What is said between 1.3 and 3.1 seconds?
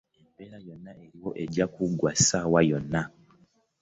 ejja kuggwa ssaawa yonna.